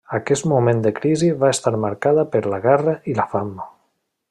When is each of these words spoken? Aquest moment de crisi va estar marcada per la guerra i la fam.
Aquest 0.17 0.45
moment 0.51 0.79
de 0.85 0.91
crisi 0.99 1.29
va 1.43 1.51
estar 1.57 1.73
marcada 1.85 2.25
per 2.37 2.43
la 2.55 2.61
guerra 2.65 2.97
i 3.13 3.17
la 3.21 3.29
fam. 3.35 3.55